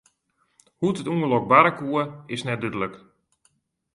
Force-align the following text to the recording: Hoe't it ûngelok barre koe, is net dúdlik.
Hoe't 0.79 0.99
it 1.01 1.11
ûngelok 1.13 1.45
barre 1.51 1.71
koe, 1.79 2.03
is 2.33 2.41
net 2.47 2.59
dúdlik. 2.61 2.93